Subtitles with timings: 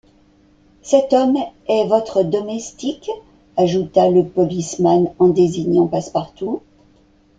[0.81, 3.11] Cet homme est votre domestique?
[3.55, 6.63] ajouta le policeman en désignant Passepartout.